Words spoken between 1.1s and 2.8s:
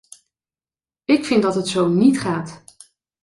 vind dat het zo niet gaat!